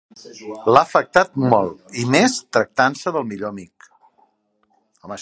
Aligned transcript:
L'ha 0.75 0.81
afectat 0.87 1.35
molt, 1.51 1.77
i 2.03 2.07
més 2.15 2.39
tractant-se 2.57 3.15
del 3.19 3.31
millor 3.33 3.55
amic. 3.55 3.91